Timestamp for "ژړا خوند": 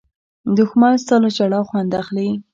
1.35-1.91